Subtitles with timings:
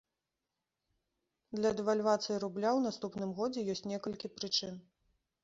[1.59, 4.75] Для дэвальвацыі рубля ў наступным годзе ёсць некалькі прычын.